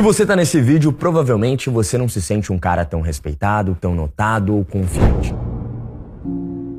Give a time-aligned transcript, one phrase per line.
[0.00, 3.94] Se você tá nesse vídeo, provavelmente você não se sente um cara tão respeitado, tão
[3.94, 5.34] notado ou confiante.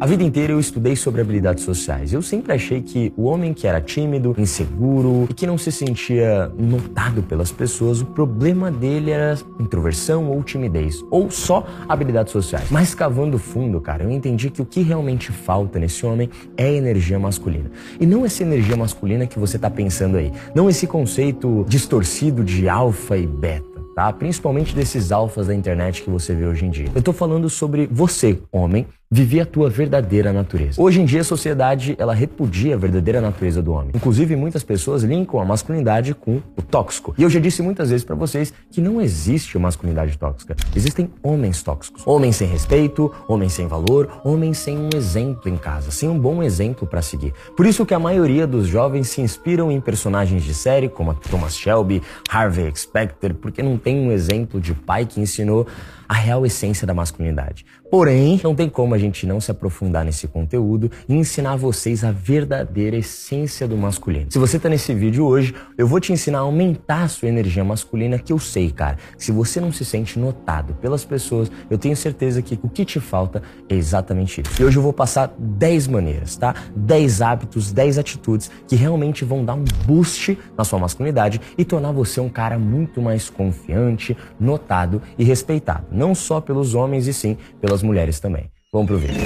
[0.01, 2.11] A vida inteira eu estudei sobre habilidades sociais.
[2.11, 6.51] Eu sempre achei que o homem que era tímido, inseguro e que não se sentia
[6.57, 12.65] notado pelas pessoas, o problema dele era introversão ou timidez, ou só habilidades sociais.
[12.71, 17.19] Mas cavando fundo, cara, eu entendi que o que realmente falta nesse homem é energia
[17.19, 17.69] masculina.
[17.99, 20.31] E não essa energia masculina que você tá pensando aí.
[20.55, 24.11] Não esse conceito distorcido de alfa e beta tá?
[24.13, 26.87] Principalmente desses alfas da internet que você vê hoje em dia.
[26.95, 30.81] Eu tô falando sobre você, homem, viver a tua verdadeira natureza.
[30.81, 33.91] Hoje em dia a sociedade ela repudia a verdadeira natureza do homem.
[33.93, 37.13] Inclusive muitas pessoas linkam a masculinidade com o tóxico.
[37.17, 40.55] E eu já disse muitas vezes para vocês que não existe masculinidade tóxica.
[40.73, 42.07] Existem homens tóxicos.
[42.07, 46.41] Homens sem respeito, homens sem valor, homens sem um exemplo em casa, sem um bom
[46.41, 47.33] exemplo para seguir.
[47.57, 51.57] Por isso que a maioria dos jovens se inspiram em personagens de série como Thomas
[51.57, 55.67] Shelby, Harvey Specter, porque não tem um exemplo de pai que ensinou
[56.11, 57.65] a real essência da masculinidade.
[57.89, 62.11] Porém, não tem como a gente não se aprofundar nesse conteúdo e ensinar vocês a
[62.11, 64.27] verdadeira essência do masculino.
[64.29, 67.63] Se você tá nesse vídeo hoje, eu vou te ensinar a aumentar a sua energia
[67.63, 68.97] masculina, que eu sei, cara.
[69.17, 72.99] Se você não se sente notado pelas pessoas, eu tenho certeza que o que te
[72.99, 74.61] falta é exatamente isso.
[74.61, 76.55] E hoje eu vou passar 10 maneiras, tá?
[76.75, 81.91] 10 hábitos, 10 atitudes que realmente vão dar um boost na sua masculinidade e tornar
[81.91, 87.37] você um cara muito mais confiante, notado e respeitado não só pelos homens e sim
[87.59, 88.60] pelas mulheres também.
[88.73, 89.21] Vamos pro vídeo.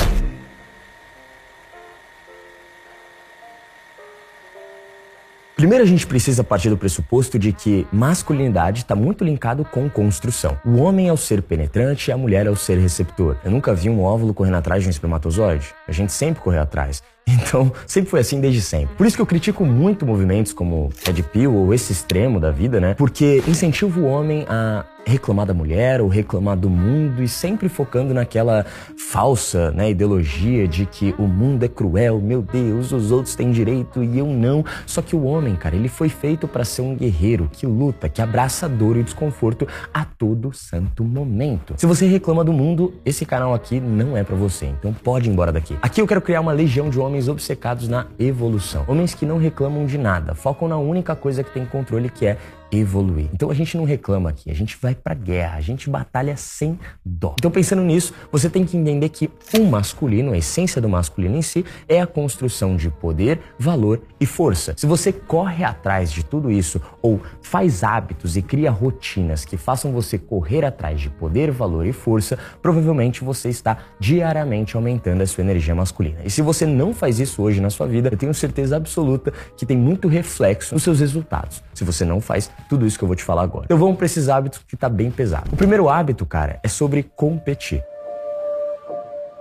[5.55, 10.59] Primeiro a gente precisa partir do pressuposto de que masculinidade está muito linkado com construção.
[10.65, 13.37] O homem é o ser penetrante e a mulher é o ser receptor.
[13.45, 15.75] Eu nunca vi um óvulo correndo atrás de um espermatozoide.
[15.87, 17.03] A gente sempre correu atrás.
[17.27, 18.95] Então, sempre foi assim desde sempre.
[18.95, 22.79] Por isso que eu critico muito movimentos como Red Pill ou esse extremo da vida,
[22.79, 22.93] né?
[22.93, 28.13] Porque incentiva o homem a reclamar da mulher ou reclamar do mundo e sempre focando
[28.13, 28.65] naquela
[28.97, 34.03] falsa né, ideologia de que o mundo é cruel, meu Deus, os outros têm direito
[34.03, 34.65] e eu não.
[34.85, 38.21] Só que o homem, cara, ele foi feito para ser um guerreiro que luta, que
[38.21, 41.75] abraça a dor e desconforto a todo santo momento.
[41.77, 45.31] Se você reclama do mundo, esse canal aqui não é para você, então pode ir
[45.31, 45.77] embora daqui.
[45.81, 48.85] Aqui eu quero criar uma legião de homens obcecados na evolução.
[48.87, 52.37] Homens que não reclamam de nada, focam na única coisa que tem controle, que é
[52.71, 53.29] evoluir.
[53.33, 56.79] Então a gente não reclama aqui, a gente vai pra guerra, a gente batalha sem
[57.03, 57.35] dó.
[57.37, 61.41] Então pensando nisso, você tem que entender que o masculino, a essência do masculino em
[61.41, 64.73] si, é a construção de poder, valor e força.
[64.77, 69.91] Se você corre atrás de tudo isso ou faz hábitos e cria rotinas que façam
[69.91, 75.43] você correr atrás de poder, valor e força, provavelmente você está diariamente aumentando a sua
[75.43, 76.19] energia masculina.
[76.23, 79.65] E se você não faz isso hoje na sua vida, eu tenho certeza absoluta que
[79.65, 81.63] tem muito reflexo nos seus resultados.
[81.73, 83.65] Se você não faz tudo isso que eu vou te falar agora.
[83.65, 85.49] Então vamos para esses hábitos que tá bem pesado.
[85.51, 87.83] O primeiro hábito, cara, é sobre competir.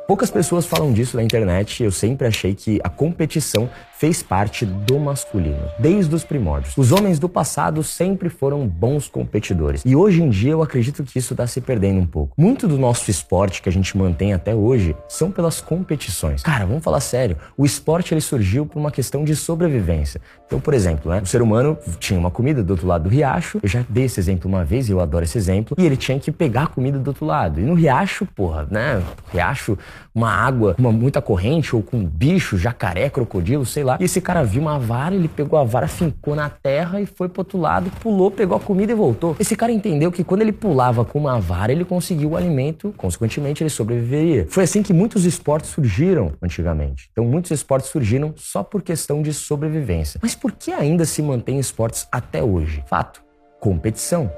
[0.07, 3.71] Poucas pessoas falam disso na internet eu sempre achei que a competição
[4.05, 6.77] fez parte do masculino, desde os primórdios.
[6.77, 11.19] Os homens do passado sempre foram bons competidores e hoje em dia eu acredito que
[11.19, 12.35] isso está se perdendo um pouco.
[12.37, 16.43] Muito do nosso esporte que a gente mantém até hoje são pelas competições.
[16.43, 20.21] Cara, vamos falar sério, o esporte ele surgiu por uma questão de sobrevivência.
[20.47, 23.59] Então, por exemplo, né, o ser humano tinha uma comida do outro lado do riacho,
[23.63, 26.21] eu já dei esse exemplo uma vez e eu adoro esse exemplo, e ele tinha
[26.21, 27.59] que pegar a comida do outro lado.
[27.59, 29.79] E no riacho, porra, né, riacho
[30.15, 33.94] uma água, uma muita corrente ou com bicho, jacaré, crocodilo, sei lá.
[34.01, 37.29] E esse cara viu uma vara, ele pegou a vara, fincou na terra e foi
[37.29, 39.37] pro outro lado, pulou, pegou a comida e voltou.
[39.39, 43.63] Esse cara entendeu que quando ele pulava com uma vara, ele conseguiu o alimento, consequentemente
[43.63, 44.47] ele sobreviveria.
[44.49, 47.09] Foi assim que muitos esportes surgiram antigamente.
[47.13, 50.21] Então muitos esportes surgiram só por questão de sobrevivência.
[50.23, 52.83] Mas por que ainda se mantém esportes até hoje?
[52.87, 53.23] Fato:
[53.61, 54.31] competição.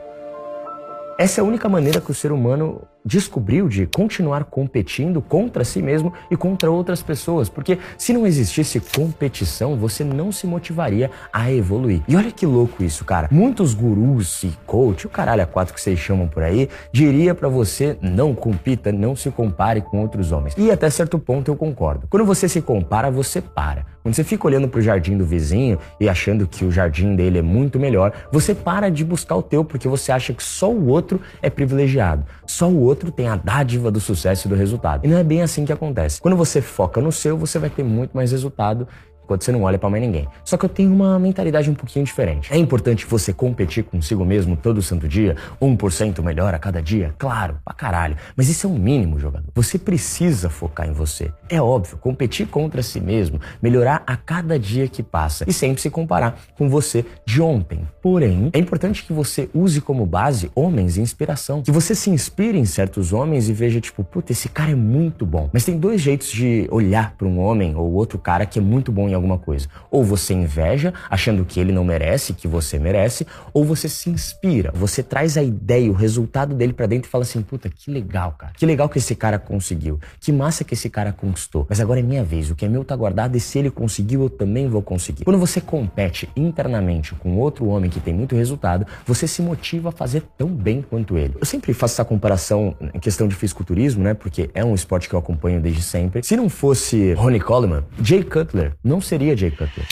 [1.19, 5.81] Essa é a única maneira que o ser humano descobriu de continuar competindo contra si
[5.81, 11.51] mesmo e contra outras pessoas, porque se não existisse competição, você não se motivaria a
[11.51, 12.03] evoluir.
[12.07, 13.29] E olha que louco isso, cara.
[13.31, 17.49] Muitos gurus e coach, o caralho a quatro que vocês chamam por aí, diria para
[17.49, 20.55] você não compita, não se compare com outros homens.
[20.59, 22.07] E até certo ponto eu concordo.
[22.11, 23.87] Quando você se compara, você para.
[24.07, 27.43] Quando você fica olhando pro jardim do vizinho e achando que o jardim dele é
[27.43, 31.21] muito melhor, você para de buscar o teu porque você acha que só o outro
[31.43, 32.25] é privilegiado.
[32.47, 35.05] Só o outro tem a dádiva do sucesso e do resultado.
[35.05, 36.21] E não é bem assim que acontece.
[36.21, 38.87] Quando você foca no seu, você vai ter muito mais resultado
[39.27, 40.29] quando você não olha para mais ninguém.
[40.45, 42.53] Só que eu tenho uma mentalidade um pouquinho diferente.
[42.53, 47.15] É importante você competir consigo mesmo todo santo dia, 1% melhor a cada dia?
[47.19, 48.17] Claro, pra caralho.
[48.37, 49.49] Mas isso é um mínimo, jogador.
[49.55, 51.31] Você precisa focar em você.
[51.49, 55.91] É óbvio, competir contra si mesmo, melhorar a cada dia que passa e sempre se
[55.91, 57.87] comparar com você de ontem.
[58.03, 61.63] Porém, é importante que você use como base homens de inspiração.
[61.63, 65.27] Que você se inspire em certos homens e veja, tipo, puta, esse cara é muito
[65.27, 65.51] bom.
[65.53, 68.93] Mas tem dois jeitos de olhar para um homem ou outro cara que é muito
[68.93, 69.69] bom em alguma coisa.
[69.91, 74.73] Ou você inveja, achando que ele não merece, que você merece, ou você se inspira,
[74.75, 78.33] você traz a ideia, o resultado dele para dentro e fala assim: puta, que legal,
[78.39, 78.53] cara.
[78.57, 79.99] Que legal que esse cara conseguiu.
[80.21, 81.67] Que massa que esse cara conquistou.
[81.69, 82.51] Mas agora é minha vez.
[82.51, 85.25] O que é meu tá guardado e se ele conseguiu, eu também vou conseguir.
[85.25, 89.93] Quando você compete internamente com outro homem que tem muito resultado, você se motiva a
[89.93, 91.35] fazer tão bem quanto ele.
[91.39, 94.15] Eu sempre faço essa comparação em questão de fisiculturismo, né?
[94.15, 96.23] Porque é um esporte que eu acompanho desde sempre.
[96.23, 99.87] Se não fosse Ronnie Coleman, Jay Cutler não seria Jay Cutler.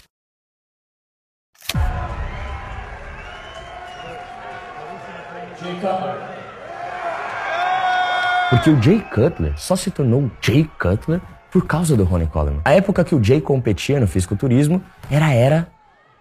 [8.51, 11.21] Porque o Jay Cutler só se tornou Jay Cutler
[11.51, 12.61] por causa do Ronnie Coleman.
[12.65, 15.69] A época que o Jay competia no fisiculturismo era a era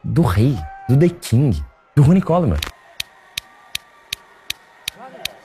[0.04, 0.58] do rei,
[0.88, 1.64] do The King,
[1.96, 2.58] do Ronnie Coleman.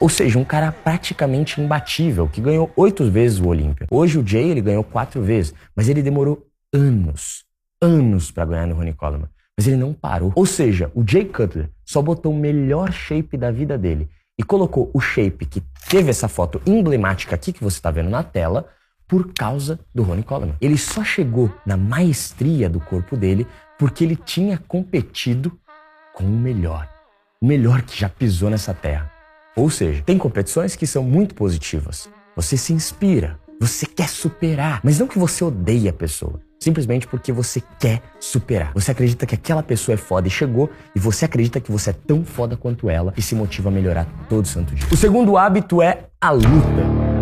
[0.01, 3.87] Ou seja, um cara praticamente imbatível, que ganhou oito vezes o Olímpia.
[3.91, 7.45] Hoje o Jay ele ganhou quatro vezes, mas ele demorou anos,
[7.81, 9.29] anos para ganhar no Ronnie Coleman.
[9.57, 10.33] Mas ele não parou.
[10.35, 14.89] Ou seja, o Jay Cutler só botou o melhor shape da vida dele e colocou
[14.95, 15.61] o shape que
[15.91, 18.69] teve essa foto emblemática aqui que você está vendo na tela
[19.09, 20.55] por causa do Ronnie Coleman.
[20.61, 23.47] Ele só chegou na maestria do corpo dele
[23.79, 25.59] porque ele tinha competido
[26.15, 26.89] com o melhor.
[27.41, 29.11] O melhor que já pisou nessa terra.
[29.57, 32.09] Ou seja, tem competições que são muito positivas.
[32.37, 36.41] Você se inspira, você quer superar, mas não que você odeie a pessoa.
[36.59, 38.73] Simplesmente porque você quer superar.
[38.75, 41.93] Você acredita que aquela pessoa é foda e chegou, e você acredita que você é
[41.93, 44.87] tão foda quanto ela e se motiva a melhorar todo santo dia.
[44.91, 47.18] O segundo hábito é a luta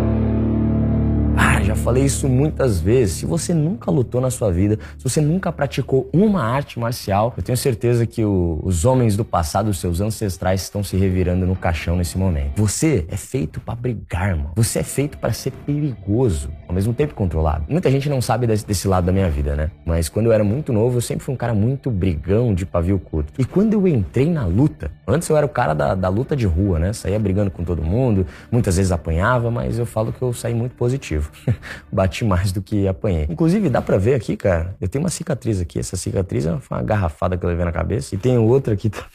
[1.77, 3.15] falei isso muitas vezes.
[3.15, 7.43] Se você nunca lutou na sua vida, se você nunca praticou uma arte marcial, eu
[7.43, 11.55] tenho certeza que o, os homens do passado, os seus ancestrais, estão se revirando no
[11.55, 12.57] caixão nesse momento.
[12.57, 14.51] Você é feito para brigar, mano.
[14.55, 17.65] Você é feito para ser perigoso, ao mesmo tempo controlado.
[17.69, 19.71] Muita gente não sabe desse, desse lado da minha vida, né?
[19.85, 22.99] Mas quando eu era muito novo, eu sempre fui um cara muito brigão de pavio
[22.99, 23.33] curto.
[23.37, 26.45] E quando eu entrei na luta, antes eu era o cara da, da luta de
[26.45, 26.93] rua, né?
[26.93, 30.75] Saía brigando com todo mundo, muitas vezes apanhava, mas eu falo que eu saí muito
[30.75, 31.31] positivo.
[31.91, 33.27] bati mais do que apanhei.
[33.29, 35.79] Inclusive, dá pra ver aqui, cara, eu tenho uma cicatriz aqui.
[35.79, 38.13] Essa cicatriz é uma garrafada que eu levei na cabeça.
[38.15, 39.07] E tem outra aqui também.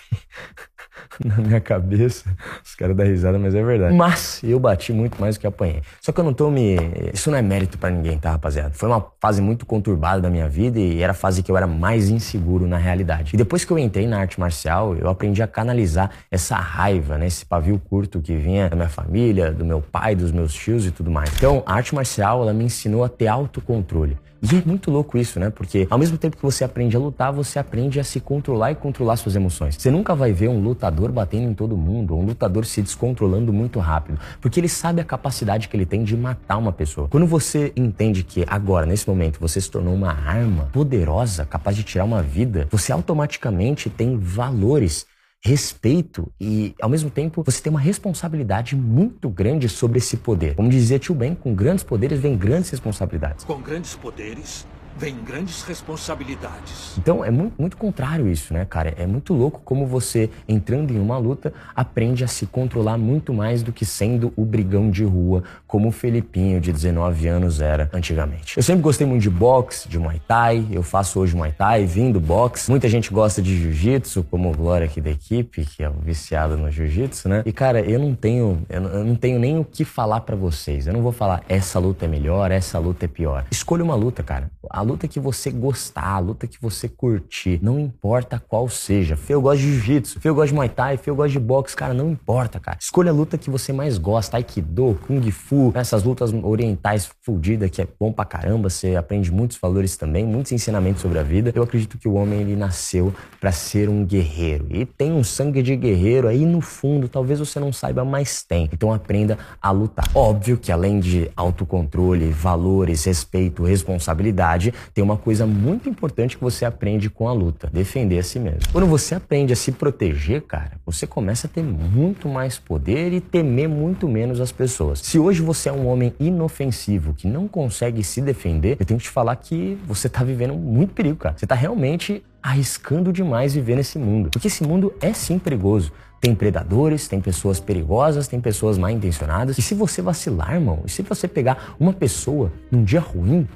[1.25, 2.25] na minha cabeça.
[2.65, 3.95] Os caras dão risada, mas é verdade.
[3.95, 5.83] Mas eu bati muito mais do que apanhei.
[6.01, 6.77] Só que eu não tô me.
[7.13, 8.71] Isso não é mérito para ninguém, tá, rapaziada?
[8.75, 11.67] Foi uma fase muito conturbada da minha vida e era a fase que eu era
[11.67, 13.35] mais inseguro na realidade.
[13.35, 17.27] E depois que eu entrei na arte marcial, eu aprendi a canalizar essa raiva, né?
[17.27, 20.91] Esse pavio curto que vinha da minha família, do meu pai, dos meus tios e
[20.91, 21.31] tudo mais.
[21.37, 24.17] Então, a arte marcial, ela me ensinou a ter autocontrole.
[24.43, 25.51] E é muito louco isso, né?
[25.51, 28.75] Porque ao mesmo tempo que você aprende a lutar, você aprende a se controlar e
[28.75, 29.77] controlar suas emoções.
[29.79, 33.53] Você nunca vai ver um lutador batendo em todo mundo, ou um lutador se descontrolando
[33.53, 37.07] muito rápido, porque ele sabe a capacidade que ele tem de matar uma pessoa.
[37.09, 41.85] Quando você entende que agora, nesse momento, você se tornou uma arma poderosa, capaz de
[41.85, 45.07] tirar uma vida, você automaticamente tem valores
[45.45, 50.55] respeito e, ao mesmo tempo, você tem uma responsabilidade muito grande sobre esse poder.
[50.55, 53.45] Como dizia Tio Ben, com grandes poderes vem grandes responsabilidades.
[53.45, 54.65] Com grandes poderes
[54.97, 56.97] vem grandes responsabilidades.
[56.99, 58.95] Então é muito, muito contrário isso, né, cara?
[58.97, 63.63] É muito louco como você, entrando em uma luta, aprende a se controlar muito mais
[63.63, 68.57] do que sendo o brigão de rua, como o Felipinho de 19 anos era antigamente.
[68.57, 72.13] Eu sempre gostei muito de boxe, de Muay Thai, eu faço hoje Muay Thai, vim
[72.13, 72.71] do boxe.
[72.71, 76.57] Muita gente gosta de Jiu-Jitsu, como o Glória aqui da equipe, que é um viciado
[76.57, 77.43] no Jiu-Jitsu, né?
[77.47, 80.87] E cara, eu não tenho, eu não tenho nem o que falar para vocês.
[80.87, 83.45] Eu não vou falar essa luta é melhor, essa luta é pior.
[83.51, 84.51] Escolha uma luta, cara.
[84.69, 89.17] A a luta que você gostar, a luta que você curtir, não importa qual seja.
[89.17, 91.39] Fê, eu gosto de jiu-jitsu, Fê, eu gosto de muay thai, Fê, eu gosto de
[91.39, 92.79] boxe, cara, não importa, cara.
[92.81, 97.81] Escolha a luta que você mais gosta, aikido, kung fu, essas lutas orientais fudidas que
[97.81, 101.53] é bom pra caramba, você aprende muitos valores também, muitos ensinamentos sobre a vida.
[101.55, 105.63] Eu acredito que o homem ele nasceu para ser um guerreiro e tem um sangue
[105.63, 108.69] de guerreiro aí no fundo, talvez você não saiba, mas tem.
[108.73, 110.09] Então aprenda a lutar.
[110.13, 116.65] Óbvio que além de autocontrole, valores, respeito, responsabilidade, tem uma coisa muito importante que você
[116.65, 118.61] aprende com a luta: defender a si mesmo.
[118.73, 123.21] Quando você aprende a se proteger, cara, você começa a ter muito mais poder e
[123.21, 125.01] temer muito menos as pessoas.
[125.01, 129.05] Se hoje você é um homem inofensivo que não consegue se defender, eu tenho que
[129.05, 131.35] te falar que você tá vivendo muito perigo, cara.
[131.37, 134.31] Você tá realmente arriscando demais viver nesse mundo.
[134.31, 135.93] Porque esse mundo é sim perigoso.
[136.21, 139.59] Tem predadores, tem pessoas perigosas, tem pessoas mal intencionadas.
[139.59, 143.47] E se você vacilar, irmão, e se você pegar uma pessoa num dia ruim,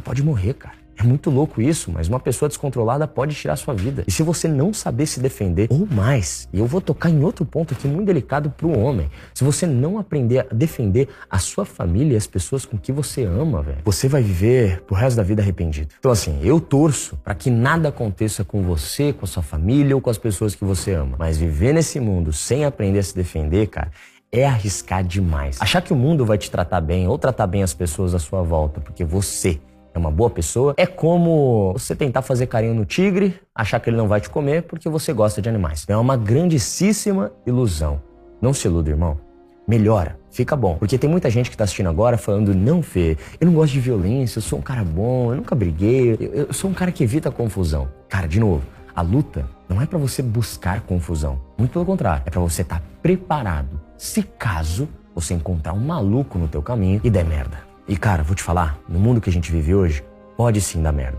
[0.00, 0.80] você pode morrer, cara.
[0.96, 4.04] É muito louco isso, mas uma pessoa descontrolada pode tirar sua vida.
[4.06, 7.42] E se você não saber se defender, ou mais, e eu vou tocar em outro
[7.46, 11.64] ponto aqui muito delicado para o homem, se você não aprender a defender a sua
[11.64, 15.22] família e as pessoas com que você ama, velho, você vai viver pro resto da
[15.22, 15.94] vida arrependido.
[15.98, 20.02] Então assim, eu torço para que nada aconteça com você, com a sua família ou
[20.02, 21.16] com as pessoas que você ama.
[21.18, 23.90] Mas viver nesse mundo sem aprender a se defender, cara,
[24.32, 25.56] é arriscar demais.
[25.60, 28.42] Achar que o mundo vai te tratar bem ou tratar bem as pessoas à sua
[28.42, 29.58] volta, porque você
[29.92, 33.96] é uma boa pessoa, é como você tentar fazer carinho no tigre, achar que ele
[33.96, 35.84] não vai te comer porque você gosta de animais.
[35.88, 38.00] É uma grandíssima ilusão.
[38.40, 39.18] Não se iluda, irmão.
[39.66, 40.76] Melhora, fica bom.
[40.76, 43.80] Porque tem muita gente que tá assistindo agora falando: não, Fê, eu não gosto de
[43.80, 47.04] violência, eu sou um cara bom, eu nunca briguei, eu, eu sou um cara que
[47.04, 47.88] evita confusão.
[48.08, 48.62] Cara, de novo,
[48.94, 51.40] a luta não é para você buscar confusão.
[51.56, 56.38] Muito pelo contrário, é para você estar tá preparado se caso você encontrar um maluco
[56.38, 57.69] no teu caminho e der merda.
[57.90, 60.04] E cara, vou te falar, no mundo que a gente vive hoje,
[60.36, 61.18] pode sim dar merda.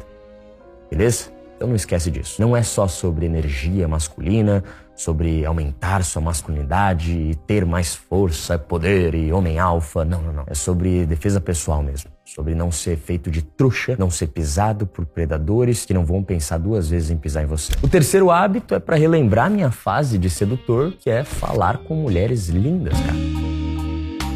[0.89, 1.29] Beleza?
[1.53, 2.41] Então não esquece disso.
[2.41, 4.63] Não é só sobre energia masculina,
[4.95, 10.05] sobre aumentar sua masculinidade e ter mais força, poder e homem alfa.
[10.05, 10.43] Não, não, não.
[10.47, 12.09] É sobre defesa pessoal mesmo.
[12.23, 16.57] Sobre não ser feito de trouxa, não ser pisado por predadores que não vão pensar
[16.57, 17.73] duas vezes em pisar em você.
[17.83, 22.47] O terceiro hábito é para relembrar minha fase de sedutor, que é falar com mulheres
[22.47, 23.40] lindas, cara.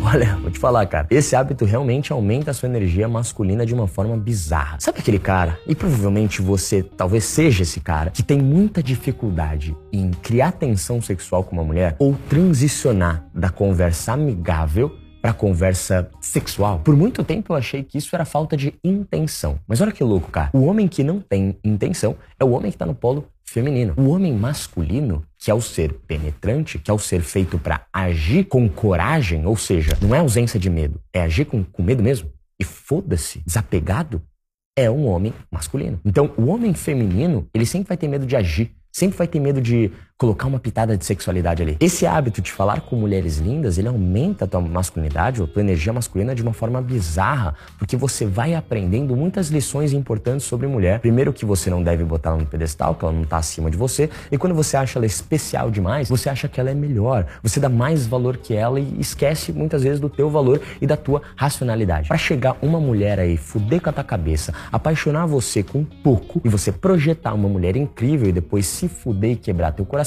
[0.08, 1.08] Olha, vou te falar, cara.
[1.10, 4.78] Esse hábito realmente aumenta a sua energia masculina de uma forma bizarra.
[4.80, 5.60] Sabe aquele cara?
[5.66, 11.44] E provavelmente você talvez seja esse cara que tem muita dificuldade em criar tensão sexual
[11.44, 16.82] com uma mulher ou transicionar da conversa amigável para conversa sexual.
[16.84, 19.58] Por muito tempo eu achei que isso era falta de intenção.
[19.68, 20.52] Mas olha que louco, cara.
[20.54, 23.96] O homem que não tem intenção é o homem que tá no polo feminino.
[23.98, 28.46] O homem masculino, que é o ser penetrante, que é o ser feito para agir
[28.46, 32.32] com coragem, ou seja, não é ausência de medo, é agir com, com medo mesmo.
[32.60, 34.24] E foda-se, desapegado,
[34.76, 36.02] é um homem masculino.
[36.04, 39.62] Então, o homem feminino, ele sempre vai ter medo de agir, sempre vai ter medo
[39.62, 41.76] de colocar uma pitada de sexualidade ali.
[41.78, 45.92] Esse hábito de falar com mulheres lindas, ele aumenta a tua masculinidade ou tua energia
[45.92, 51.02] masculina de uma forma bizarra, porque você vai aprendendo muitas lições importantes sobre mulher.
[51.02, 53.76] Primeiro que você não deve botar ela no pedestal, que ela não tá acima de
[53.76, 57.26] você, e quando você acha ela especial demais, você acha que ela é melhor.
[57.44, 60.96] Você dá mais valor que ela e esquece muitas vezes do teu valor e da
[60.96, 62.08] tua racionalidade.
[62.08, 66.48] Para chegar uma mulher aí, fuder com a tua cabeça, apaixonar você com pouco e
[66.48, 70.05] você projetar uma mulher incrível e depois se fuder e quebrar teu coração,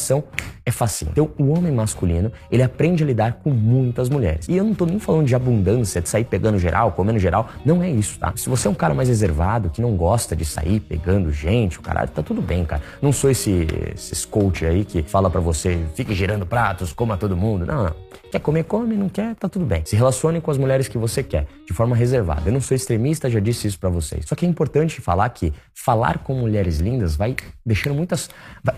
[0.65, 1.11] é facinho.
[1.13, 4.47] Então, o homem masculino, ele aprende a lidar com muitas mulheres.
[4.49, 7.49] E eu não tô nem falando de abundância, de sair pegando geral, comendo geral.
[7.65, 8.33] Não é isso, tá?
[8.37, 11.83] Se você é um cara mais reservado, que não gosta de sair pegando gente, o
[11.83, 12.83] caralho, tá tudo bem, cara.
[13.01, 17.37] Não sou esse, esses coach aí que fala para você, fique girando pratos, coma todo
[17.37, 17.67] mundo.
[17.67, 17.95] Não, não.
[18.31, 19.83] Quer comer, come, não quer, tá tudo bem.
[19.85, 22.45] Se relacione com as mulheres que você quer, de forma reservada.
[22.47, 24.25] Eu não sou extremista, já disse isso para vocês.
[24.25, 28.31] Só que é importante falar que falar com mulheres lindas vai deixando muitas.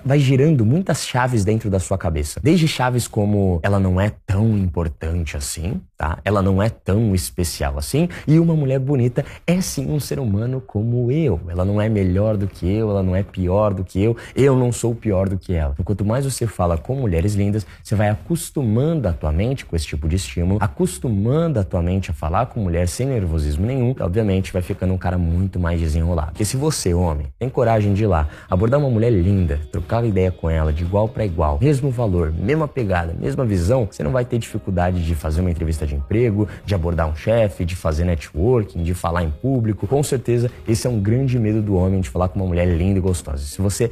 [0.04, 2.40] vai, girando muitas chaves dentro da sua cabeça.
[2.42, 6.18] Desde chaves como ela não é tão importante assim, tá?
[6.24, 8.08] Ela não é tão especial assim.
[8.26, 11.40] E uma mulher bonita é sim um ser humano como eu.
[11.48, 14.56] Ela não é melhor do que eu, ela não é pior do que eu, eu
[14.56, 15.74] não sou pior do que ela.
[15.74, 19.76] Então, quanto mais você fala com mulheres lindas, você vai acostumando a tua mente com
[19.76, 23.94] esse tipo de estímulo, acostumando a tua mente a falar com mulher sem nervosismo nenhum,
[24.00, 26.32] obviamente vai ficando um cara muito mais desenrolado.
[26.32, 30.30] Porque se você, homem, tem coragem de ir lá, abordar uma mulher linda, trocar ideia
[30.30, 34.24] com ela de igual para igual, mesmo valor, mesma pegada, mesma visão, você não vai
[34.24, 38.82] ter dificuldade de fazer uma entrevista de emprego, de abordar um chefe, de fazer networking,
[38.82, 39.86] de falar em público.
[39.86, 42.98] Com certeza, esse é um grande medo do homem de falar com uma mulher linda
[42.98, 43.44] e gostosa.
[43.44, 43.90] Se você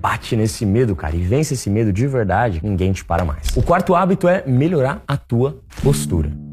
[0.00, 3.56] bate nesse medo, cara, e vence esse medo de verdade, ninguém te para mais.
[3.56, 6.47] O quarto hábito é melhorar a tua postura.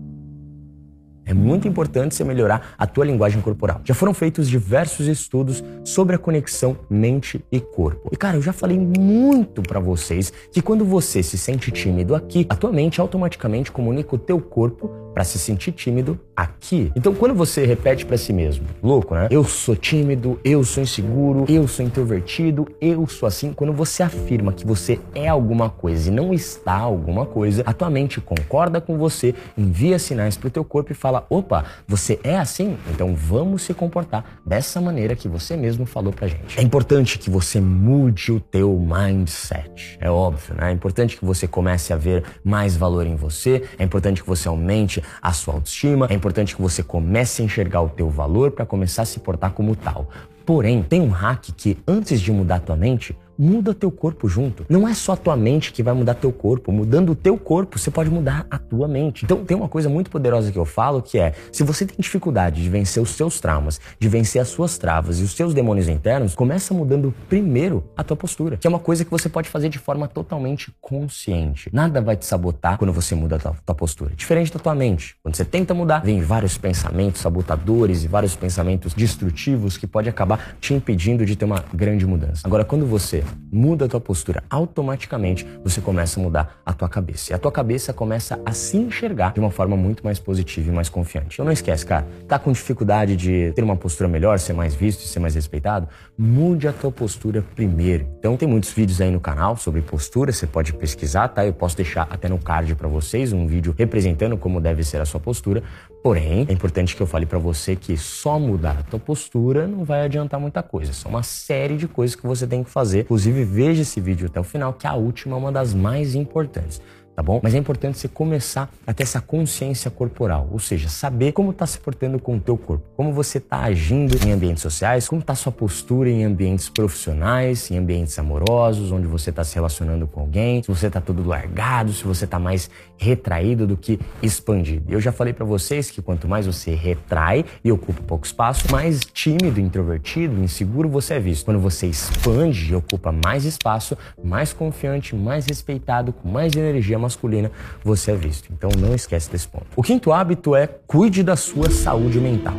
[1.26, 3.82] É muito importante você melhorar a tua linguagem corporal.
[3.84, 8.10] Já foram feitos diversos estudos sobre a conexão mente e corpo.
[8.12, 12.46] E cara, eu já falei muito para vocês que quando você se sente tímido aqui,
[12.50, 16.92] a tua mente automaticamente comunica o teu corpo para se sentir tímido aqui.
[16.94, 19.30] Então, quando você repete para si mesmo, louco, né?
[19.32, 23.54] Eu sou tímido, eu sou inseguro, eu sou introvertido, eu sou assim.
[23.54, 27.90] Quando você afirma que você é alguma coisa e não está alguma coisa, a tua
[27.90, 32.76] mente concorda com você, envia sinais pro teu corpo e fala: opa, você é assim?
[32.92, 36.60] Então vamos se comportar dessa maneira que você mesmo falou pra gente.
[36.60, 39.98] É importante que você mude o teu mindset.
[40.02, 40.72] É óbvio, né?
[40.72, 44.50] É importante que você comece a ver mais valor em você, é importante que você
[44.50, 48.66] aumente a sua autoestima, é importante que você comece a enxergar o teu valor para
[48.66, 50.10] começar a se portar como tal.
[50.46, 54.66] Porém, tem um hack que antes de mudar tua mente, muda teu corpo junto.
[54.70, 56.72] Não é só a tua mente que vai mudar teu corpo.
[56.72, 59.26] Mudando o teu corpo, você pode mudar a tua mente.
[59.26, 62.62] Então, tem uma coisa muito poderosa que eu falo que é: se você tem dificuldade
[62.62, 66.36] de vencer os seus traumas, de vencer as suas travas e os seus demônios internos,
[66.36, 69.80] começa mudando primeiro a tua postura, que é uma coisa que você pode fazer de
[69.80, 71.70] forma totalmente consciente.
[71.74, 74.14] Nada vai te sabotar quando você muda a tua, tua postura.
[74.16, 75.16] Diferente da tua mente.
[75.22, 80.56] Quando você tenta mudar, vem vários pensamentos sabotadores e vários pensamentos destrutivos que pode acabar
[80.60, 82.42] te impedindo de ter uma grande mudança.
[82.46, 87.32] Agora, quando você muda a tua postura, automaticamente você começa a mudar a tua cabeça.
[87.32, 90.72] E a tua cabeça começa a se enxergar de uma forma muito mais positiva e
[90.74, 91.36] mais confiante.
[91.36, 95.04] Então não esquece, cara, tá com dificuldade de ter uma postura melhor, ser mais visto
[95.04, 95.88] e ser mais respeitado?
[96.18, 98.08] Mude a tua postura primeiro.
[98.20, 101.46] Então tem muitos vídeos aí no canal sobre postura, você pode pesquisar, tá?
[101.46, 105.06] Eu posso deixar até no card para vocês um vídeo representando como deve ser a
[105.06, 105.64] sua postura.
[106.06, 109.84] Porém, é importante que eu fale para você que só mudar a tua postura não
[109.84, 110.94] vai adiantar muita coisa.
[110.94, 113.00] São uma série de coisas que você tem que fazer.
[113.00, 116.80] Inclusive, veja esse vídeo até o final, que a última é uma das mais importantes
[117.16, 117.40] tá bom?
[117.42, 121.66] Mas é importante você começar a ter essa consciência corporal, ou seja, saber como está
[121.66, 125.34] se portando com o teu corpo, como você está agindo em ambientes sociais, como está
[125.34, 130.62] sua postura em ambientes profissionais, em ambientes amorosos, onde você está se relacionando com alguém,
[130.62, 134.92] se você está todo largado, se você está mais retraído do que expandido.
[134.92, 139.00] Eu já falei para vocês que quanto mais você retrai e ocupa pouco espaço, mais
[139.02, 141.46] tímido, introvertido, inseguro você é visto.
[141.46, 147.52] Quando você expande e ocupa mais espaço, mais confiante, mais respeitado, com mais energia masculina,
[147.84, 148.52] você é visto.
[148.52, 149.68] Então não esquece desse ponto.
[149.76, 152.56] O quinto hábito é cuide da sua saúde mental.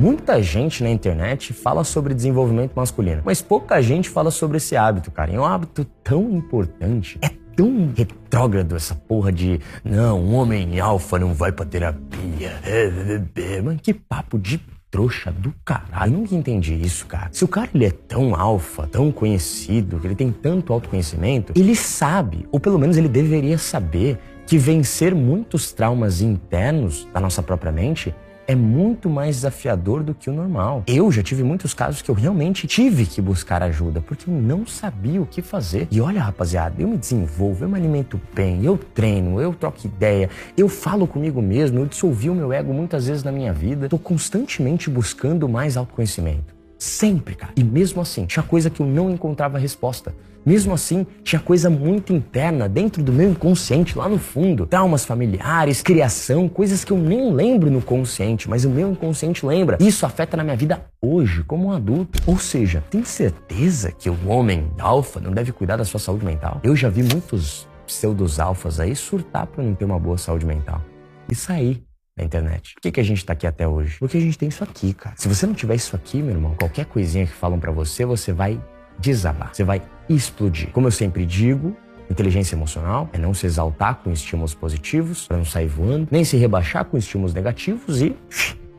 [0.00, 5.10] Muita gente na internet fala sobre desenvolvimento masculino, mas pouca gente fala sobre esse hábito,
[5.10, 5.30] cara.
[5.30, 7.28] E é um hábito tão importante, é
[7.60, 12.54] tão retrógrado essa porra de não, um homem alfa não vai pra terapia.
[13.62, 14.58] Mano, que papo de
[14.90, 16.14] trouxa do caralho.
[16.14, 17.28] Eu nunca entendi isso, cara.
[17.32, 21.76] Se o cara ele é tão alfa, tão conhecido, que ele tem tanto autoconhecimento, ele
[21.76, 27.70] sabe, ou pelo menos ele deveria saber, que vencer muitos traumas internos da nossa própria
[27.70, 28.14] mente
[28.50, 30.82] é muito mais desafiador do que o normal.
[30.84, 34.66] Eu já tive muitos casos que eu realmente tive que buscar ajuda porque eu não
[34.66, 35.86] sabia o que fazer.
[35.88, 40.28] E olha, rapaziada, eu me desenvolvo, eu me alimento bem, eu treino, eu troco ideia,
[40.56, 43.88] eu falo comigo mesmo, eu dissolvi o meu ego muitas vezes na minha vida.
[43.88, 46.52] Tô constantemente buscando mais autoconhecimento.
[46.76, 47.52] Sempre, cara.
[47.54, 50.12] E mesmo assim, tinha coisa que eu não encontrava resposta.
[50.44, 54.66] Mesmo assim, tinha coisa muito interna dentro do meu inconsciente, lá no fundo.
[54.66, 59.76] Traumas familiares, criação, coisas que eu nem lembro no consciente, mas o meu inconsciente lembra.
[59.80, 62.18] Isso afeta na minha vida hoje, como um adulto.
[62.26, 66.60] Ou seja, tem certeza que o homem alfa não deve cuidar da sua saúde mental?
[66.62, 70.80] Eu já vi muitos pseudos alfas aí surtar para não ter uma boa saúde mental.
[71.28, 71.82] E sair
[72.16, 72.74] na internet.
[72.74, 73.98] Por que, que a gente tá aqui até hoje?
[73.98, 75.16] Porque a gente tem isso aqui, cara.
[75.18, 78.32] Se você não tiver isso aqui, meu irmão, qualquer coisinha que falam para você, você
[78.32, 78.60] vai
[78.98, 79.54] desabar.
[79.54, 79.82] Você vai
[80.14, 80.70] explodir.
[80.72, 81.76] Como eu sempre digo,
[82.10, 86.36] Inteligência emocional é não se exaltar com estímulos positivos, para não sair voando, nem se
[86.36, 88.16] rebaixar com estímulos negativos e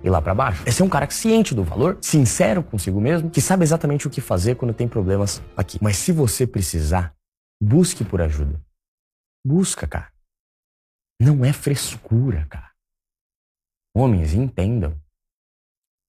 [0.04, 0.64] ir lá para baixo.
[0.66, 4.20] É ser um cara ciente do valor, sincero consigo mesmo, que sabe exatamente o que
[4.20, 5.80] fazer quando tem problemas aqui.
[5.82, 7.16] Mas se você precisar,
[7.64, 8.62] busque por ajuda.
[9.46, 10.12] Busca, cara.
[11.22, 12.70] Não é frescura, cara.
[13.96, 15.00] Homens, entendam.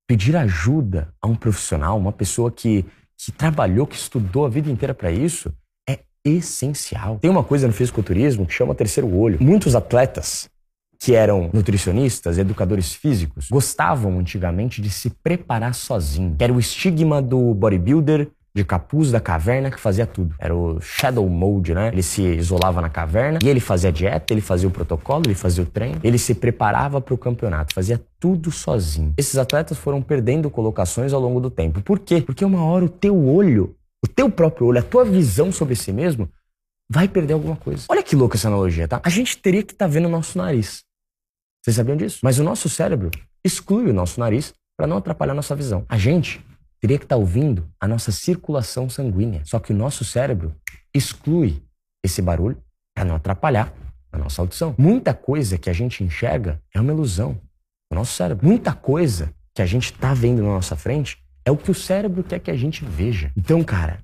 [0.08, 2.84] Pedir ajuda a um profissional, uma pessoa que
[3.24, 5.52] que trabalhou, que estudou a vida inteira para isso,
[5.88, 7.18] é essencial.
[7.20, 9.38] Tem uma coisa no fisiculturismo que chama terceiro olho.
[9.40, 10.50] Muitos atletas
[10.98, 16.36] que eram nutricionistas, educadores físicos, gostavam antigamente de se preparar sozinho.
[16.38, 20.34] Era o estigma do bodybuilder de capuz da caverna que fazia tudo.
[20.38, 21.88] Era o shadow mode, né?
[21.88, 25.62] Ele se isolava na caverna e ele fazia dieta, ele fazia o protocolo, ele fazia
[25.62, 29.14] o treino, ele se preparava para o campeonato, fazia tudo sozinho.
[29.16, 31.80] Esses atletas foram perdendo colocações ao longo do tempo.
[31.80, 32.20] Por quê?
[32.20, 35.92] Porque uma hora o teu olho, o teu próprio olho, a tua visão sobre si
[35.92, 36.28] mesmo
[36.90, 37.86] vai perder alguma coisa.
[37.88, 39.00] Olha que louca essa analogia, tá?
[39.02, 40.82] A gente teria que estar tá vendo o nosso nariz.
[41.64, 42.18] Vocês sabiam disso?
[42.22, 43.10] Mas o nosso cérebro
[43.42, 45.86] exclui o nosso nariz para não atrapalhar nossa visão.
[45.88, 46.44] A gente
[46.82, 49.42] teria que estar tá ouvindo a nossa circulação sanguínea.
[49.44, 50.52] Só que o nosso cérebro
[50.92, 51.62] exclui
[52.04, 52.60] esse barulho
[52.92, 53.72] para não atrapalhar
[54.12, 54.74] na nossa audição.
[54.76, 57.40] Muita coisa que a gente enxerga é uma ilusão
[57.88, 58.44] no nosso cérebro.
[58.44, 62.24] Muita coisa que a gente está vendo na nossa frente é o que o cérebro
[62.24, 63.30] quer que a gente veja.
[63.36, 64.00] Então, cara,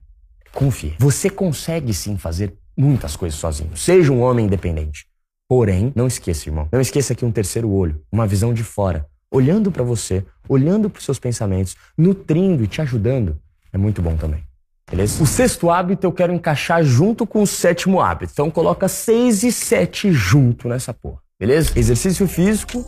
[0.52, 0.94] confie.
[0.98, 3.76] Você consegue sim fazer muitas coisas sozinho.
[3.76, 5.04] Seja um homem independente.
[5.48, 6.68] Porém, não esqueça, irmão.
[6.70, 10.98] Não esqueça que um terceiro olho, uma visão de fora, olhando para você, olhando para
[10.98, 13.38] os seus pensamentos, nutrindo e te ajudando,
[13.72, 14.42] é muito bom também.
[14.90, 15.22] Beleza?
[15.22, 18.32] O sexto hábito eu quero encaixar junto com o sétimo hábito.
[18.32, 21.18] Então coloca seis e sete junto nessa porra.
[21.38, 21.78] Beleza?
[21.78, 22.84] Exercício físico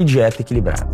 [0.00, 0.88] e dieta equilibrada.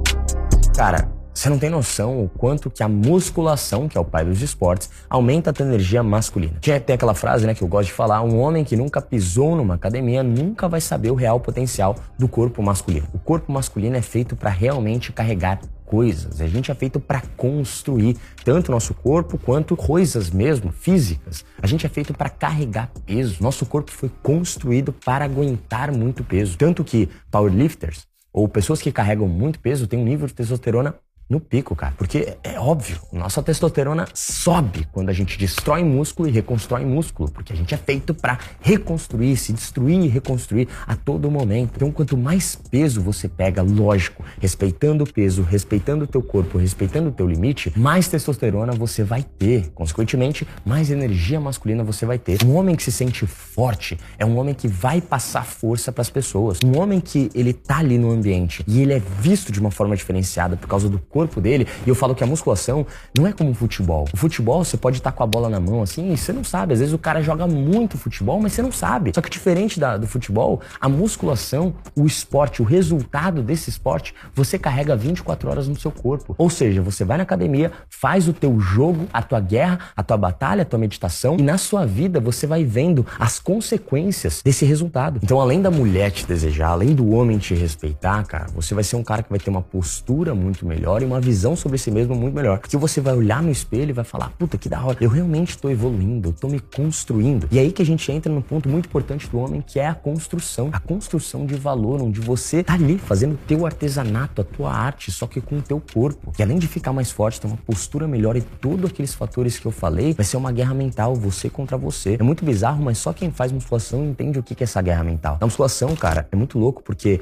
[0.77, 4.43] Cara, você não tem noção o quanto que a musculação, que é o pai dos
[4.43, 6.59] esportes, aumenta a tua energia masculina.
[6.61, 9.57] Tinha até aquela frase, né, que eu gosto de falar, um homem que nunca pisou
[9.57, 13.07] numa academia nunca vai saber o real potencial do corpo masculino.
[13.15, 16.41] O corpo masculino é feito para realmente carregar coisas.
[16.41, 21.45] A gente é feito para construir tanto nosso corpo quanto coisas mesmo físicas.
[21.61, 23.43] A gente é feito para carregar peso.
[23.43, 26.57] Nosso corpo foi construído para aguentar muito peso.
[26.57, 30.95] Tanto que powerlifters ou pessoas que carregam muito peso têm um nível de testosterona
[31.33, 31.95] no pico, cara.
[31.97, 37.55] Porque é óbvio, nossa testosterona sobe quando a gente destrói músculo e reconstrói músculo, porque
[37.55, 41.73] a gente é feito para reconstruir, se destruir e reconstruir a todo momento.
[41.77, 47.09] Então, quanto mais peso você pega, lógico, respeitando o peso, respeitando o teu corpo, respeitando
[47.09, 49.71] o teu limite, mais testosterona você vai ter.
[49.71, 52.45] Consequentemente, mais energia masculina você vai ter.
[52.45, 56.11] Um homem que se sente forte é um homem que vai passar força para as
[56.11, 56.59] pessoas.
[56.63, 59.97] Um homem que ele tá ali no ambiente e ele é visto de uma forma
[59.97, 61.67] diferenciada por causa do corpo corpo dele.
[61.87, 64.07] E eu falo que a musculação não é como o futebol.
[64.13, 66.73] O futebol, você pode estar com a bola na mão assim e você não sabe.
[66.75, 69.13] Às vezes o cara joga muito futebol, mas você não sabe.
[69.15, 74.59] Só que diferente da, do futebol, a musculação, o esporte, o resultado desse esporte, você
[74.59, 76.35] carrega 24 horas no seu corpo.
[76.37, 80.17] Ou seja, você vai na academia, faz o teu jogo, a tua guerra, a tua
[80.17, 85.21] batalha, a tua meditação e na sua vida você vai vendo as consequências desse resultado.
[85.23, 88.97] Então, além da mulher te desejar, além do homem te respeitar, cara, você vai ser
[88.97, 92.15] um cara que vai ter uma postura muito melhor e uma visão sobre si mesmo
[92.15, 92.59] muito melhor.
[92.59, 95.51] Porque você vai olhar no espelho e vai falar, puta, que da hora, eu realmente
[95.51, 97.49] estou evoluindo, eu estou me construindo.
[97.51, 99.95] E aí que a gente entra no ponto muito importante do homem, que é a
[99.95, 100.71] construção.
[100.73, 105.11] A construção de valor, onde você tá ali fazendo o teu artesanato, a tua arte,
[105.11, 106.33] só que com o teu corpo.
[106.39, 109.67] E além de ficar mais forte, ter uma postura melhor e todos aqueles fatores que
[109.67, 112.17] eu falei, vai ser uma guerra mental, você contra você.
[112.19, 115.39] É muito bizarro, mas só quem faz musculação entende o que é essa guerra mental.
[115.41, 117.21] A musculação, cara, é muito louco porque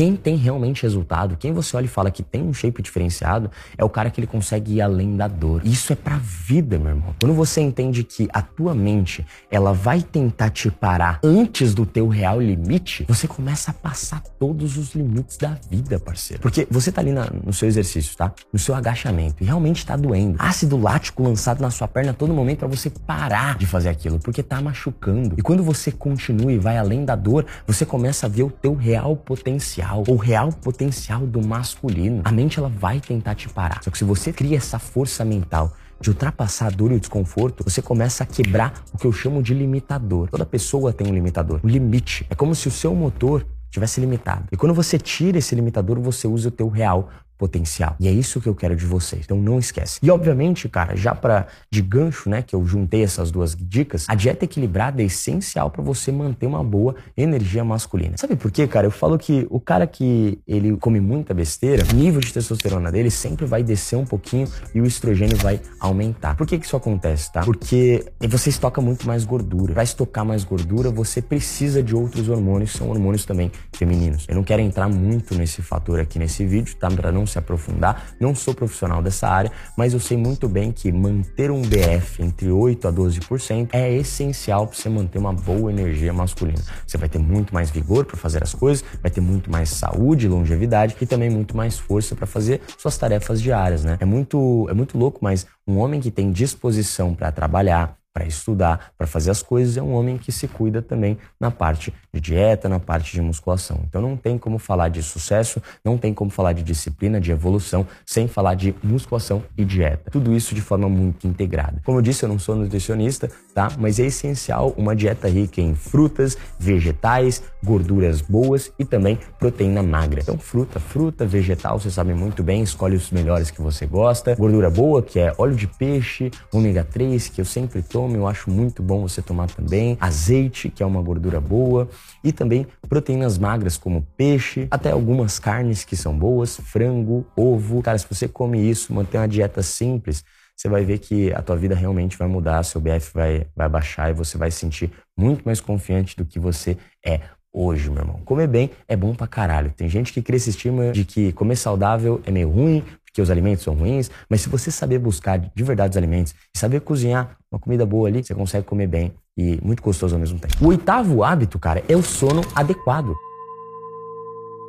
[0.00, 3.84] quem tem realmente resultado, quem você olha e fala que tem um shape diferenciado, é
[3.84, 5.60] o cara que ele consegue ir além da dor.
[5.62, 7.14] Isso é pra vida, meu irmão.
[7.20, 12.08] Quando você entende que a tua mente, ela vai tentar te parar antes do teu
[12.08, 16.40] real limite, você começa a passar todos os limites da vida, parceiro.
[16.40, 18.32] Porque você tá ali na, no seu exercício, tá?
[18.50, 20.36] No seu agachamento e realmente tá doendo.
[20.38, 24.18] Ácido lático lançado na sua perna a todo momento para você parar de fazer aquilo,
[24.18, 25.34] porque tá machucando.
[25.36, 28.74] E quando você continua e vai além da dor, você começa a ver o teu
[28.74, 32.22] real potencial real, o real potencial do masculino.
[32.24, 33.82] A mente ela vai tentar te parar.
[33.82, 37.62] Só que se você cria essa força mental de ultrapassar a dor e o desconforto,
[37.64, 40.28] você começa a quebrar o que eu chamo de limitador.
[40.30, 42.26] Toda pessoa tem um limitador, um limite.
[42.30, 44.44] É como se o seu motor tivesse limitado.
[44.50, 47.96] E quando você tira esse limitador, você usa o teu real potencial.
[47.98, 49.22] E é isso que eu quero de vocês.
[49.24, 49.98] Então não esquece.
[50.02, 54.14] E obviamente, cara, já para de gancho, né, que eu juntei essas duas dicas, a
[54.14, 58.18] dieta equilibrada é essencial para você manter uma boa energia masculina.
[58.18, 58.86] Sabe por quê, cara?
[58.86, 63.10] Eu falo que o cara que ele come muita besteira, o nível de testosterona dele
[63.10, 66.36] sempre vai descer um pouquinho e o estrogênio vai aumentar.
[66.36, 67.40] Por que que isso acontece, tá?
[67.40, 69.72] Porque você estoca muito mais gordura.
[69.72, 74.26] Para estocar mais gordura, você precisa de outros hormônios, são hormônios também femininos.
[74.28, 76.90] Eu não quero entrar muito nesse fator aqui nesse vídeo, tá?
[76.90, 78.08] Para não se aprofundar.
[78.20, 82.50] Não sou profissional dessa área, mas eu sei muito bem que manter um BF entre
[82.50, 86.62] 8 a 12% é essencial para você manter uma boa energia masculina.
[86.86, 90.28] Você vai ter muito mais vigor para fazer as coisas, vai ter muito mais saúde,
[90.28, 93.96] longevidade e também muito mais força para fazer suas tarefas diárias, né?
[94.00, 98.92] É muito é muito louco, mas um homem que tem disposição para trabalhar, para estudar,
[98.98, 102.68] para fazer as coisas, é um homem que se cuida também na parte de dieta,
[102.68, 103.80] na parte de musculação.
[103.88, 107.86] Então não tem como falar de sucesso, não tem como falar de disciplina, de evolução,
[108.06, 110.10] sem falar de musculação e dieta.
[110.10, 111.80] Tudo isso de forma muito integrada.
[111.84, 113.68] Como eu disse, eu não sou nutricionista, tá?
[113.78, 120.20] Mas é essencial uma dieta rica em frutas, vegetais, gorduras boas e também proteína magra.
[120.20, 124.34] Então fruta, fruta, vegetal, você sabe muito bem, escolhe os melhores que você gosta.
[124.34, 128.50] Gordura boa, que é óleo de peixe, ômega 3, que eu sempre tomo eu acho
[128.50, 129.96] muito bom você tomar também.
[130.00, 131.88] Azeite, que é uma gordura boa.
[132.22, 137.82] E também proteínas magras, como peixe, até algumas carnes que são boas, frango, ovo.
[137.82, 140.24] Cara, se você come isso, manter uma dieta simples,
[140.56, 144.10] você vai ver que a tua vida realmente vai mudar, seu BF vai, vai baixar
[144.10, 147.20] e você vai se sentir muito mais confiante do que você é
[147.52, 148.20] hoje, meu irmão.
[148.24, 149.72] Comer bem é bom pra caralho.
[149.74, 153.30] Tem gente que cria esse estima de que comer saudável é meio ruim, porque os
[153.30, 157.36] alimentos são ruins, mas se você saber buscar de verdade os alimentos e saber cozinhar
[157.50, 160.54] uma comida boa ali, você consegue comer bem e muito gostoso ao mesmo tempo.
[160.60, 163.14] O oitavo hábito, cara, é o sono adequado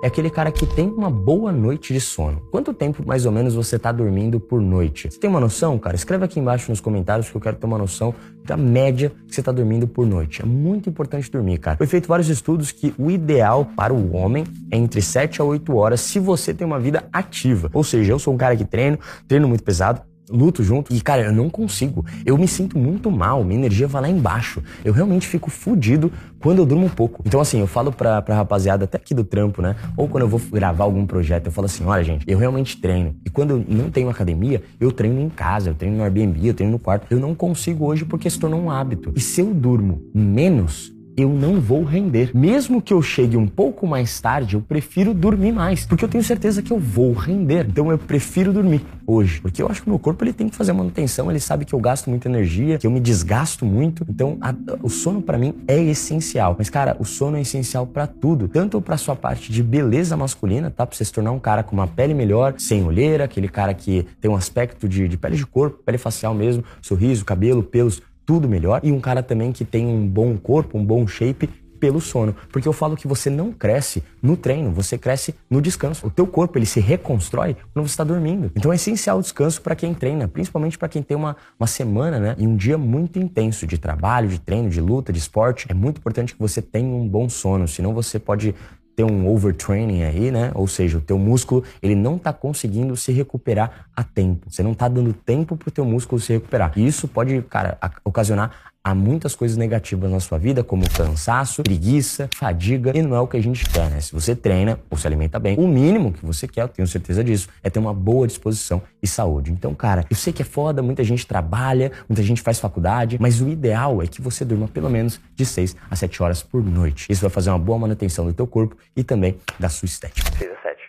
[0.02, 2.42] é aquele cara que tem uma boa noite de sono.
[2.50, 5.12] Quanto tempo mais ou menos você está dormindo por noite?
[5.12, 5.96] Você tem uma noção, cara?
[5.96, 9.42] Escreve aqui embaixo nos comentários que eu quero ter uma noção da média que você
[9.42, 10.42] está dormindo por noite.
[10.42, 11.78] É muito importante dormir, cara.
[11.78, 15.76] Foi feito vários estudos que o ideal para o homem é entre 7 a 8
[15.76, 17.70] horas se você tem uma vida ativa.
[17.72, 18.98] Ou seja, eu sou um cara que treino,
[19.28, 20.94] treino muito pesado, luto junto.
[20.94, 22.06] E, cara, eu não consigo.
[22.26, 24.62] Eu me sinto muito mal, minha energia vai lá embaixo.
[24.84, 27.22] Eu realmente fico fudido quando eu durmo um pouco.
[27.26, 29.76] Então, assim, eu falo pra, pra rapaziada, até aqui do trampo, né?
[29.96, 33.16] Ou quando eu vou gravar algum projeto, eu falo assim: olha, gente, eu realmente treino.
[33.26, 36.54] E quando eu não tenho academia, eu treino em casa, eu treino no Airbnb, eu
[36.54, 37.08] treino no quarto.
[37.10, 39.12] Eu não consigo hoje porque se tornou um hábito.
[39.16, 42.32] E se eu durmo menos, eu não vou render.
[42.34, 46.24] Mesmo que eu chegue um pouco mais tarde, eu prefiro dormir mais, porque eu tenho
[46.24, 47.66] certeza que eu vou render.
[47.68, 50.56] Então eu prefiro dormir hoje, porque eu acho que o meu corpo ele tem que
[50.56, 54.06] fazer manutenção, ele sabe que eu gasto muita energia, que eu me desgasto muito.
[54.10, 56.56] Então a, o sono para mim é essencial.
[56.58, 60.70] Mas cara, o sono é essencial para tudo, tanto para sua parte de beleza masculina,
[60.70, 60.86] tá?
[60.86, 64.06] Para você se tornar um cara com uma pele melhor, sem olheira, aquele cara que
[64.20, 68.48] tem um aspecto de, de pele de corpo, pele facial mesmo, sorriso, cabelo, pelos tudo
[68.48, 68.82] melhor.
[68.84, 71.50] E um cara também que tem um bom corpo, um bom shape
[71.82, 76.06] pelo sono, porque eu falo que você não cresce no treino, você cresce no descanso.
[76.06, 78.52] O teu corpo ele se reconstrói quando você está dormindo.
[78.56, 82.20] Então é essencial o descanso para quem treina, principalmente para quem tem uma, uma semana,
[82.20, 85.66] né, e um dia muito intenso de trabalho, de treino, de luta, de esporte.
[85.70, 88.54] É muito importante que você tenha um bom sono, senão você pode
[88.96, 90.52] ter um overtraining aí, né?
[90.54, 94.50] Ou seja, o teu músculo, ele não tá conseguindo se recuperar a tempo.
[94.50, 96.74] Você não tá dando tempo pro teu músculo se recuperar.
[96.76, 102.30] E isso pode, cara, ocasionar há muitas coisas negativas na sua vida, como cansaço, preguiça,
[102.36, 104.02] fadiga, e não é o que a gente quer, né?
[104.02, 107.24] Se você treina ou se alimenta bem, o mínimo que você quer, eu tenho certeza
[107.24, 109.52] disso, é ter uma boa disposição e saúde.
[109.52, 113.42] Então, cara, eu sei que é foda, muita gente trabalha, muita gente faz faculdade, mas
[113.42, 117.12] o ideal é que você durma pelo menos de 6 a 7 horas por noite.
[117.12, 120.32] Isso vai fazer uma boa manutenção do teu corpo e também da sua estética.
[120.38, 120.82] 6 a 7.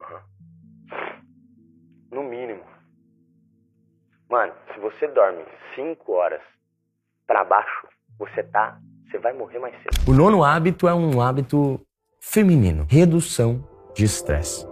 [0.00, 0.18] Uhum.
[2.12, 2.62] No mínimo.
[4.30, 6.40] Mano, se você dorme 5 horas
[7.26, 8.78] para baixo, você tá,
[9.10, 10.10] você vai morrer mais cedo.
[10.10, 11.80] O nono hábito é um hábito
[12.20, 14.66] feminino, redução de estresse.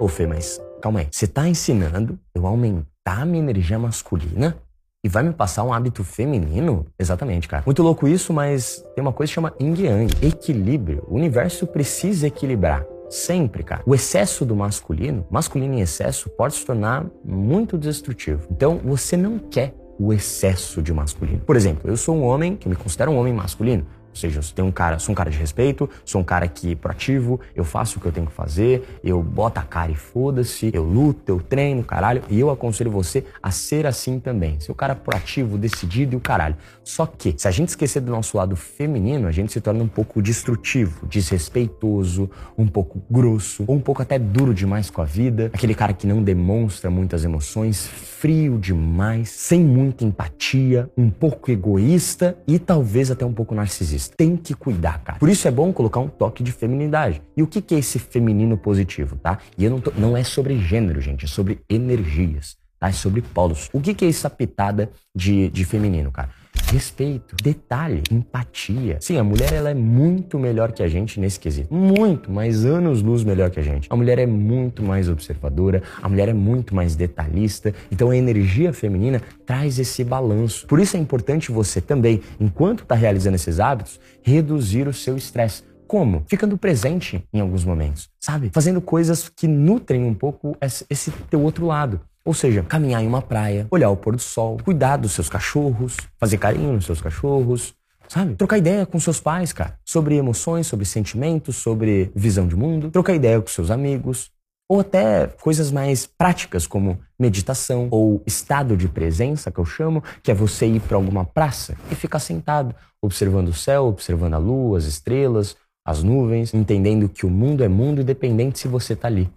[0.00, 4.56] Ô Fê, mas calma aí, você tá ensinando eu aumentar a minha energia masculina
[5.02, 6.86] e vai me passar um hábito feminino?
[6.98, 7.62] Exatamente, cara.
[7.66, 11.04] Muito louco isso, mas tem uma coisa que chama yin yang, equilíbrio.
[11.08, 12.84] O universo precisa equilibrar.
[13.08, 13.82] Sempre, cara.
[13.86, 18.46] O excesso do masculino, masculino em excesso, pode se tornar muito destrutivo.
[18.50, 21.40] Então, você não quer o excesso de masculino.
[21.40, 23.86] Por exemplo, eu sou um homem que me considero um homem masculino.
[24.18, 27.38] Seja, eu um cara, sou um cara de respeito, sou um cara que é proativo,
[27.54, 30.82] eu faço o que eu tenho que fazer, eu boto a cara e foda-se, eu
[30.82, 34.58] luto, eu treino, caralho, e eu aconselho você a ser assim também.
[34.58, 36.56] Ser o cara proativo, decidido e o caralho.
[36.82, 39.88] Só que, se a gente esquecer do nosso lado feminino, a gente se torna um
[39.88, 45.48] pouco destrutivo, desrespeitoso, um pouco grosso, ou um pouco até duro demais com a vida,
[45.54, 52.36] aquele cara que não demonstra muitas emoções, frio demais, sem muita empatia, um pouco egoísta
[52.48, 55.18] e talvez até um pouco narcisista tem que cuidar, cara.
[55.18, 57.22] Por isso é bom colocar um toque de feminidade.
[57.36, 59.38] E o que, que é esse feminino positivo, tá?
[59.56, 62.88] E eu não, tô, não é sobre gênero, gente, é sobre energias, tá?
[62.88, 63.68] É sobre polos.
[63.72, 66.30] O que, que é essa pitada de, de feminino, cara?
[66.66, 68.98] Respeito, detalhe, empatia.
[69.00, 71.72] Sim, a mulher ela é muito melhor que a gente nesse quesito.
[71.72, 73.88] Muito, mais anos luz melhor que a gente.
[73.90, 77.74] A mulher é muito mais observadora, a mulher é muito mais detalhista.
[77.90, 80.66] Então a energia feminina traz esse balanço.
[80.66, 85.62] Por isso é importante você também, enquanto está realizando esses hábitos, reduzir o seu estresse.
[85.86, 86.22] Como?
[86.28, 88.50] Ficando presente em alguns momentos, sabe?
[88.52, 91.98] Fazendo coisas que nutrem um pouco esse teu outro lado.
[92.28, 95.96] Ou seja, caminhar em uma praia, olhar o pôr do sol, cuidar dos seus cachorros,
[96.18, 97.72] fazer carinho nos seus cachorros,
[98.06, 98.34] sabe?
[98.34, 103.14] Trocar ideia com seus pais, cara, sobre emoções, sobre sentimentos, sobre visão de mundo, trocar
[103.14, 104.30] ideia com seus amigos,
[104.68, 110.30] ou até coisas mais práticas como meditação ou estado de presença, que eu chamo, que
[110.30, 114.76] é você ir para alguma praça e ficar sentado, observando o céu, observando a lua,
[114.76, 119.32] as estrelas, as nuvens, entendendo que o mundo é mundo independente se você tá ali.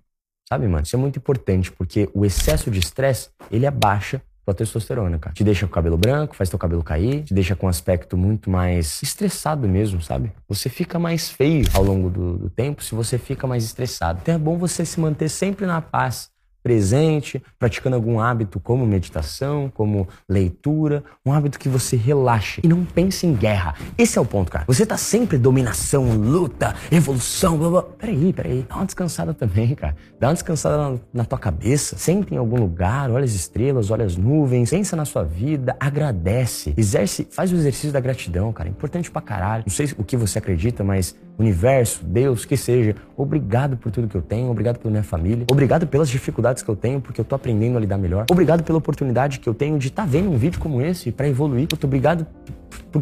[0.52, 0.84] Sabe, mano?
[0.84, 5.34] Isso é muito importante, porque o excesso de estresse, ele abaixa tua testosterona, cara.
[5.34, 8.18] Te deixa com o cabelo branco, faz teu cabelo cair, te deixa com um aspecto
[8.18, 10.32] muito mais estressado mesmo, sabe?
[10.50, 14.20] Você fica mais feio ao longo do, do tempo se você fica mais estressado.
[14.22, 16.30] Então é bom você se manter sempre na paz,
[16.64, 22.86] presente, praticando algum hábito como meditação, como leitura, um hábito que você relaxe e não
[22.86, 23.76] pense em guerra.
[23.98, 24.66] Esse é o ponto, cara.
[24.68, 27.84] Você tá sempre dominação, luta, evolução, blá blá.
[27.84, 28.66] Peraí, peraí.
[28.68, 29.96] Dá uma descansada também, cara.
[30.20, 31.98] Dá uma descansada na, na tua cabeça.
[31.98, 36.74] Senta em algum lugar, olha as estrelas, olha as nuvens, pensa na sua vida, agradece.
[36.78, 38.70] Exerce, faz o exercício da gratidão, cara.
[38.70, 39.64] Importante pra caralho.
[39.66, 44.16] Não sei o que você acredita, mas universo, Deus, que seja, obrigado por tudo que
[44.16, 47.36] eu tenho, obrigado pela minha família, obrigado pelas dificuldades que eu tenho, porque eu tô
[47.36, 50.38] aprendendo a lidar melhor, obrigado pela oportunidade que eu tenho de estar tá vendo um
[50.38, 52.26] vídeo como esse para evoluir, muito obrigado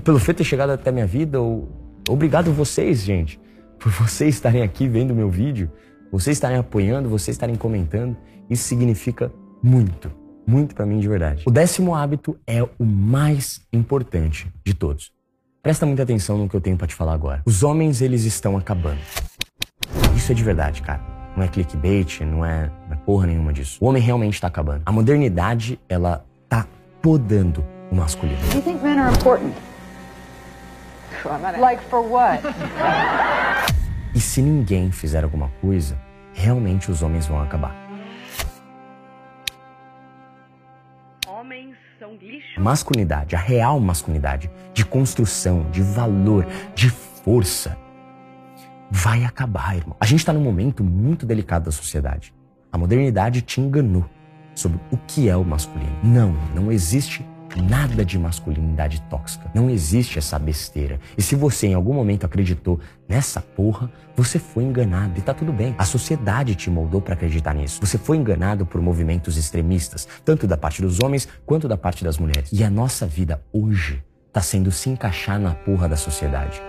[0.03, 1.69] pelo feito ter chegado até a minha vida, ou,
[2.07, 3.39] obrigado vocês, gente,
[3.77, 5.71] por vocês estarem aqui vendo meu vídeo,
[6.11, 8.17] vocês estarem apoiando, vocês estarem comentando,
[8.49, 10.11] isso significa muito,
[10.47, 11.43] muito para mim de verdade.
[11.45, 15.18] O décimo hábito é o mais importante de todos.
[15.61, 17.41] Presta muita atenção no que eu tenho para te falar agora.
[17.45, 18.99] Os homens, eles estão acabando.
[20.15, 21.01] Isso é de verdade, cara.
[21.35, 23.77] Não é clickbait, não é, não é porra nenhuma disso.
[23.81, 24.83] O homem realmente está acabando.
[24.85, 26.65] A modernidade, ela tá
[27.01, 28.39] podando o masculino.
[28.53, 29.53] You think men are important?
[31.59, 32.41] Like for what?
[34.15, 35.99] E se ninguém fizer alguma coisa,
[36.33, 37.88] realmente os homens vão acabar.
[42.59, 46.45] Masculinidade, a real masculinidade, de construção, de valor,
[46.75, 47.77] de força,
[48.91, 49.95] vai acabar, irmão.
[49.99, 52.33] A gente está num momento muito delicado da sociedade.
[52.71, 54.05] A modernidade te enganou
[54.53, 55.95] sobre o que é o masculino.
[56.03, 59.49] Não, não existe nada de masculinidade tóxica.
[59.53, 60.99] Não existe essa besteira.
[61.17, 65.51] E se você em algum momento acreditou nessa porra, você foi enganado e tá tudo
[65.51, 65.73] bem.
[65.77, 67.79] A sociedade te moldou para acreditar nisso.
[67.81, 72.17] Você foi enganado por movimentos extremistas, tanto da parte dos homens quanto da parte das
[72.17, 72.49] mulheres.
[72.51, 76.61] E a nossa vida hoje tá sendo se encaixar na porra da sociedade.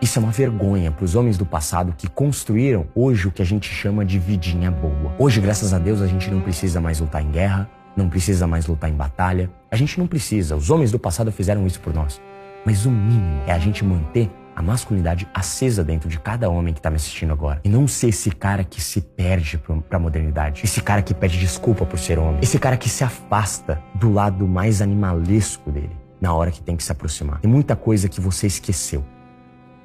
[0.00, 3.44] Isso é uma vergonha para os homens do passado que construíram hoje o que a
[3.44, 5.12] gente chama de vidinha boa.
[5.18, 7.68] Hoje, graças a Deus, a gente não precisa mais lutar em guerra,
[7.98, 9.50] não precisa mais lutar em batalha.
[9.70, 10.56] A gente não precisa.
[10.56, 12.20] Os homens do passado fizeram isso por nós.
[12.64, 16.80] Mas o mínimo é a gente manter a masculinidade acesa dentro de cada homem que
[16.80, 17.60] está me assistindo agora.
[17.64, 20.62] E não ser esse cara que se perde para a modernidade.
[20.64, 22.40] Esse cara que pede desculpa por ser homem.
[22.42, 26.82] Esse cara que se afasta do lado mais animalesco dele na hora que tem que
[26.82, 27.40] se aproximar.
[27.40, 29.04] Tem muita coisa que você esqueceu.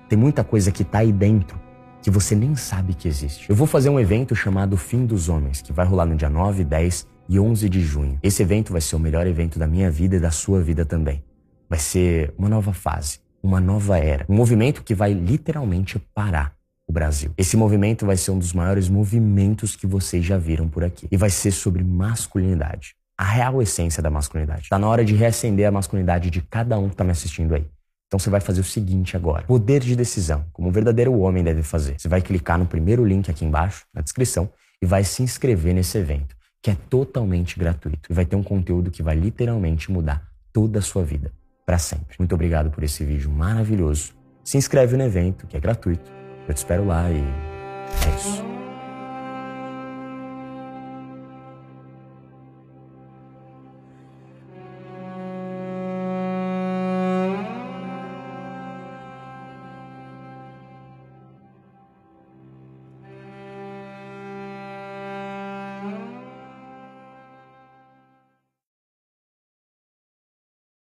[0.09, 1.59] Tem muita coisa que tá aí dentro
[2.01, 3.49] que você nem sabe que existe.
[3.49, 6.63] Eu vou fazer um evento chamado Fim dos Homens, que vai rolar no dia 9,
[6.63, 8.19] 10 e 11 de junho.
[8.21, 11.23] Esse evento vai ser o melhor evento da minha vida e da sua vida também.
[11.67, 16.53] Vai ser uma nova fase, uma nova era, um movimento que vai literalmente parar
[16.87, 17.31] o Brasil.
[17.35, 21.17] Esse movimento vai ser um dos maiores movimentos que vocês já viram por aqui e
[21.17, 22.93] vai ser sobre masculinidade.
[23.17, 24.69] A real essência da masculinidade.
[24.69, 27.65] Tá na hora de reacender a masculinidade de cada um que tá me assistindo aí.
[28.05, 31.63] Então você vai fazer o seguinte agora: poder de decisão, como um verdadeiro homem deve
[31.63, 31.95] fazer.
[31.97, 35.97] Você vai clicar no primeiro link aqui embaixo, na descrição, e vai se inscrever nesse
[35.97, 40.79] evento, que é totalmente gratuito e vai ter um conteúdo que vai literalmente mudar toda
[40.79, 41.29] a sua vida
[41.65, 42.15] para sempre.
[42.17, 44.13] Muito obrigado por esse vídeo maravilhoso.
[44.45, 46.09] Se inscreve no evento, que é gratuito.
[46.47, 48.52] Eu te espero lá e é isso.